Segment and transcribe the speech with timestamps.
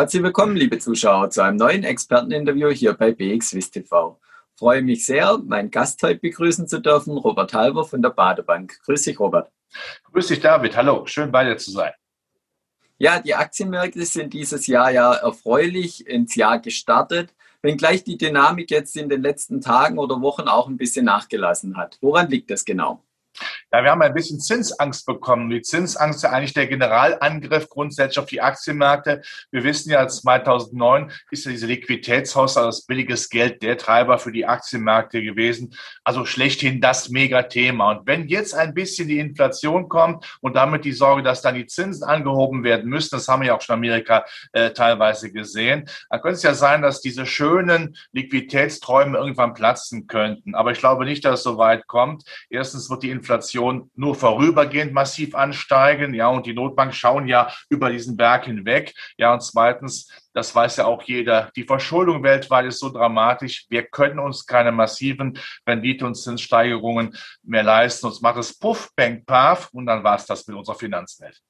[0.00, 4.18] Herzlich willkommen, liebe Zuschauer, zu einem neuen Experteninterview hier bei BXWIST TV.
[4.56, 8.80] Freue mich sehr, meinen Gast heute begrüßen zu dürfen, Robert Halber von der Badebank.
[8.86, 9.52] Grüß dich, Robert.
[10.04, 10.74] Grüß dich, David.
[10.74, 11.92] Hallo, schön bei dir zu sein.
[12.96, 18.96] Ja, die Aktienmärkte sind dieses Jahr ja erfreulich ins Jahr gestartet, wenngleich die Dynamik jetzt
[18.96, 21.98] in den letzten Tagen oder Wochen auch ein bisschen nachgelassen hat.
[22.00, 23.04] Woran liegt das genau?
[23.72, 25.48] Ja, wir haben ein bisschen Zinsangst bekommen.
[25.48, 29.22] Die Zinsangst ist ja eigentlich der Generalangriff grundsätzlich auf die Aktienmärkte.
[29.52, 34.32] Wir wissen ja, 2009 ist ja diese Liquiditätshaus, also das billiges Geld, der Treiber für
[34.32, 35.72] die Aktienmärkte gewesen.
[36.02, 37.92] Also schlechthin das Megathema.
[37.92, 41.66] Und wenn jetzt ein bisschen die Inflation kommt und damit die Sorge, dass dann die
[41.66, 45.88] Zinsen angehoben werden müssen, das haben wir ja auch schon in Amerika äh, teilweise gesehen,
[46.08, 50.56] dann könnte es ja sein, dass diese schönen Liquiditätsträume irgendwann platzen könnten.
[50.56, 52.24] Aber ich glaube nicht, dass es so weit kommt.
[52.48, 56.14] Erstens wird die Inflation Inflation nur vorübergehend massiv ansteigen.
[56.14, 58.94] Ja, und die Notbank schauen ja über diesen Berg hinweg.
[59.16, 63.66] Ja, und zweitens, das weiß ja auch jeder, die Verschuldung weltweit ist so dramatisch.
[63.68, 68.06] Wir können uns keine massiven Rendite- und Zinssteigerungen mehr leisten.
[68.06, 71.40] Uns macht es Puff, Bang, Paf und dann war es das mit unserer Finanzwelt.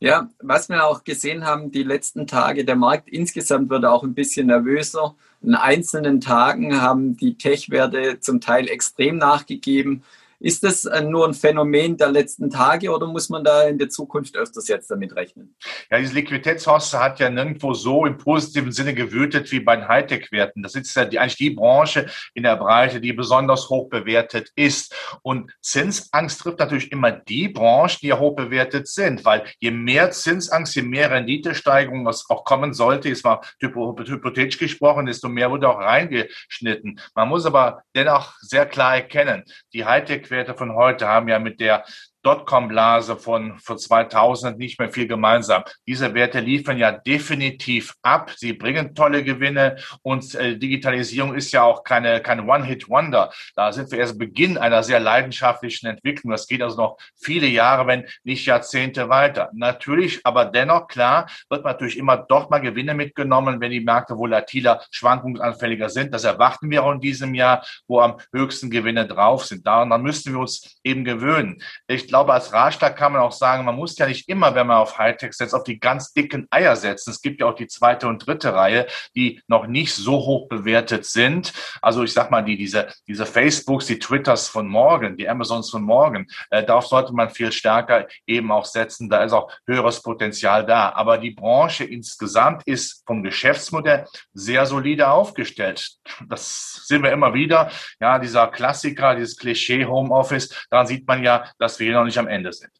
[0.00, 4.12] Ja, was wir auch gesehen haben, die letzten Tage, der Markt insgesamt wird auch ein
[4.12, 5.14] bisschen nervöser.
[5.40, 10.02] In einzelnen Tagen haben die Tech-Werte zum Teil extrem nachgegeben.
[10.44, 13.88] Ist das äh, nur ein Phänomen der letzten Tage oder muss man da in der
[13.88, 15.56] Zukunft öfters jetzt damit rechnen?
[15.90, 20.62] Ja, diese Liquiditätshorste hat ja nirgendwo so im positiven Sinne gewütet wie bei den Hightech-Werten.
[20.62, 24.94] Das ist ja die, eigentlich die Branche in der Breite, die besonders hoch bewertet ist.
[25.22, 30.10] Und Zinsangst trifft natürlich immer die Branchen, die ja hoch bewertet sind, weil je mehr
[30.10, 35.70] Zinsangst, je mehr Renditesteigerung, was auch kommen sollte, ist mal hypothetisch gesprochen, desto mehr wurde
[35.70, 37.00] auch reingeschnitten.
[37.14, 41.60] Man muss aber dennoch sehr klar erkennen, die Hightech Werte von heute haben ja mit
[41.60, 41.84] der
[42.24, 45.62] Dotcom-Blase von, von 2000 nicht mehr viel gemeinsam.
[45.86, 48.32] Diese Werte liefern ja definitiv ab.
[48.36, 53.32] Sie bringen tolle Gewinne und äh, Digitalisierung ist ja auch keine, kein One-Hit-Wonder.
[53.54, 56.32] Da sind wir erst Beginn einer sehr leidenschaftlichen Entwicklung.
[56.32, 59.50] Das geht also noch viele Jahre, wenn nicht Jahrzehnte weiter.
[59.52, 64.16] Natürlich, aber dennoch klar, wird man natürlich immer dort mal Gewinne mitgenommen, wenn die Märkte
[64.16, 66.14] volatiler, schwankungsanfälliger sind.
[66.14, 69.66] Das erwarten wir auch in diesem Jahr, wo am höchsten Gewinne drauf sind.
[69.66, 71.62] Daran müssen wir uns eben gewöhnen.
[71.86, 74.76] Ich glaube, als Ratschlag kann man auch sagen, man muss ja nicht immer, wenn man
[74.76, 77.10] auf Hightech setzt, auf die ganz dicken Eier setzen.
[77.10, 78.86] Es gibt ja auch die zweite und dritte Reihe,
[79.16, 81.52] die noch nicht so hoch bewertet sind.
[81.82, 85.82] Also ich sag mal, die, diese, diese Facebooks, die Twitters von morgen, die Amazons von
[85.82, 89.08] morgen, äh, darauf sollte man viel stärker eben auch setzen.
[89.08, 90.92] Da ist auch höheres Potenzial da.
[90.92, 95.96] Aber die Branche insgesamt ist vom Geschäftsmodell sehr solide aufgestellt.
[96.28, 97.72] Das sehen wir immer wieder.
[97.98, 102.28] Ja, dieser Klassiker, dieses Klischee Homeoffice, daran sieht man ja, dass wir noch nicht am
[102.28, 102.70] Ende sind.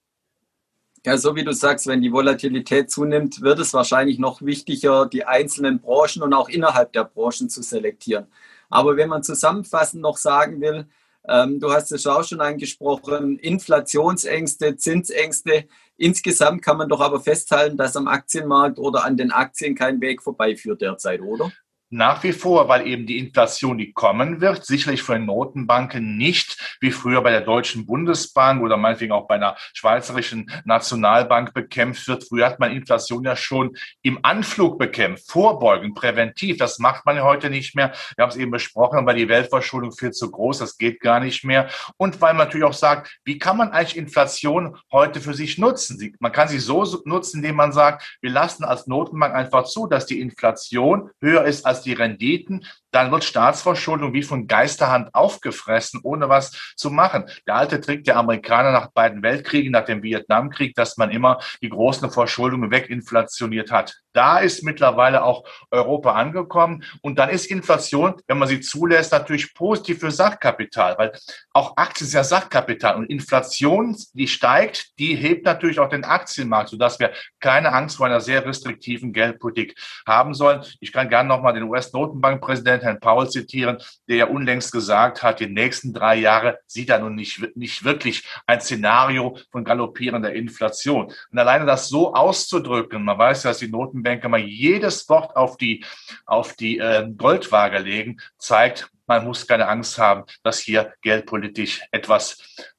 [1.06, 5.24] Ja, so wie du sagst, wenn die Volatilität zunimmt, wird es wahrscheinlich noch wichtiger, die
[5.24, 8.26] einzelnen Branchen und auch innerhalb der Branchen zu selektieren.
[8.70, 10.86] Aber wenn man zusammenfassend noch sagen will,
[11.26, 15.66] ähm, du hast es auch schon angesprochen, Inflationsängste, Zinsängste.
[15.96, 20.22] Insgesamt kann man doch aber festhalten, dass am Aktienmarkt oder an den Aktien kein Weg
[20.22, 21.50] vorbeiführt derzeit, oder?
[21.90, 26.90] Nach wie vor, weil eben die Inflation, die kommen wird, sicherlich von Notenbanken nicht wie
[26.90, 32.24] früher bei der Deutschen Bundesbank oder meinetwegen auch bei einer schweizerischen Nationalbank bekämpft wird.
[32.24, 36.56] Früher hat man Inflation ja schon im Anflug bekämpft, vorbeugend, präventiv.
[36.56, 37.92] Das macht man ja heute nicht mehr.
[38.16, 41.44] Wir haben es eben besprochen, weil die Weltverschuldung viel zu groß, das geht gar nicht
[41.44, 41.68] mehr.
[41.96, 46.16] Und weil man natürlich auch sagt, wie kann man eigentlich Inflation heute für sich nutzen?
[46.18, 50.06] Man kann sie so nutzen, indem man sagt, wir lassen als Notenbank einfach zu, dass
[50.06, 56.28] die Inflation höher ist als die Renditen, dann wird Staatsverschuldung wie von Geisterhand aufgefressen, ohne
[56.28, 57.24] was zu machen.
[57.46, 61.68] Der alte Trick der Amerikaner nach beiden Weltkriegen, nach dem Vietnamkrieg, dass man immer die
[61.68, 63.96] großen Verschuldungen weginflationiert hat.
[64.12, 66.84] Da ist mittlerweile auch Europa angekommen.
[67.02, 71.12] Und dann ist Inflation, wenn man sie zulässt, natürlich positiv für Sachkapital, weil
[71.52, 72.94] auch Aktien sind ja Sachkapital.
[72.94, 78.06] Und Inflation, die steigt, die hebt natürlich auch den Aktienmarkt, sodass wir keine Angst vor
[78.06, 79.74] einer sehr restriktiven Geldpolitik
[80.06, 80.62] haben sollen.
[80.78, 83.78] Ich kann gerne nochmal den US-Notenbankpräsidenten Herrn Paul zitieren,
[84.08, 88.24] der ja unlängst gesagt hat, die nächsten drei Jahre sieht er nun nicht, nicht wirklich
[88.46, 91.12] ein Szenario von galoppierender Inflation.
[91.30, 95.56] Und alleine das so auszudrücken, man weiß ja, dass die Notenbanker mal jedes Wort auf
[95.56, 95.84] die,
[96.26, 102.38] auf die äh, Goldwaage legen, zeigt, man muss keine Angst haben, dass hier geldpolitisch etwas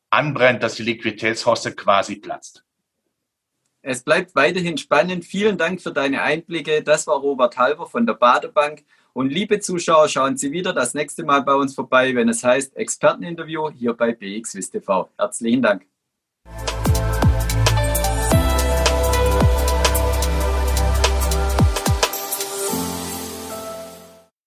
[0.09, 2.63] anbrennt, dass die Liquiditätshorste quasi platzt.
[3.87, 5.25] Es bleibt weiterhin spannend.
[5.25, 6.81] Vielen Dank für deine Einblicke.
[6.81, 8.83] Das war Robert Halber von der Badebank.
[9.15, 12.75] Und liebe Zuschauer, schauen Sie wieder das nächste Mal bei uns vorbei, wenn es heißt
[12.75, 15.09] Experteninterview hier bei BXWIST TV.
[15.17, 15.85] Herzlichen Dank.